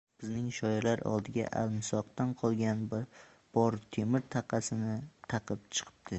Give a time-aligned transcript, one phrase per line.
[0.21, 4.99] —Bizning shoirlar oldiga almisoqdan qolgan bor temir-taqasini
[5.37, 5.99] taqib chiqibdi!